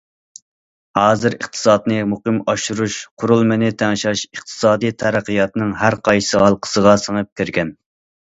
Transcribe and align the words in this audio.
ھازىر 0.99 1.33
ئىقتىسادنى 1.35 1.97
مۇقىم 2.13 2.39
ئاشۇرۇش، 2.53 2.95
قۇرۇلمىنى 3.23 3.69
تەڭشەش 3.83 4.23
ئىقتىسادىي 4.29 4.95
تەرەققىياتنىڭ 5.03 5.75
ھەر 5.83 5.99
قايسى 6.09 6.43
ھالقىسىغا 6.45 6.97
سىڭىپ 7.05 7.33
كىرگەن. 7.43 7.73